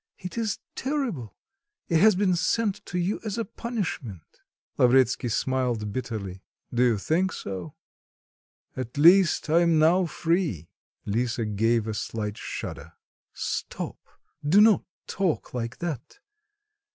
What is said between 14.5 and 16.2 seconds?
not talk like that.